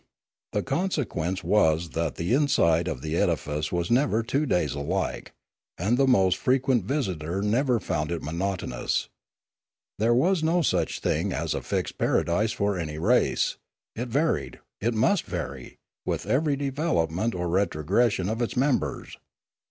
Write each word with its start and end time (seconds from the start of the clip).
The 0.53 0.63
conse 0.63 1.05
quence 1.05 1.43
was 1.43 1.91
that 1.91 2.15
the 2.15 2.33
inside 2.33 2.87
of 2.87 3.03
the 3.03 3.15
edifice 3.15 3.71
was 3.71 3.91
never 3.91 4.23
two 4.23 4.47
days 4.47 4.73
alike, 4.73 5.31
and 5.77 5.95
the 5.95 6.07
most 6.07 6.37
frequent 6.37 6.85
visitor 6.85 7.43
never 7.43 7.79
found 7.79 8.09
Their 8.09 8.15
Heaven 8.17 8.29
and 8.29 8.41
their 8.41 8.47
Hell 8.47 8.57
233 8.57 8.69
it 8.71 8.89
monotonous. 8.89 9.09
There 9.99 10.15
was 10.15 10.41
no 10.41 10.63
such 10.63 11.01
thing 11.01 11.31
as 11.31 11.53
a 11.53 11.61
fixed 11.61 11.99
paradise 11.99 12.51
for 12.51 12.79
any 12.79 12.97
race; 12.97 13.57
it 13.95 14.07
varied, 14.09 14.59
it 14.81 14.95
must 14.95 15.25
vary, 15.25 15.77
with 16.03 16.25
every 16.25 16.55
development 16.55 17.35
or 17.35 17.47
retrogression 17.47 18.27
of 18.27 18.41
its 18.41 18.57
members. 18.57 19.17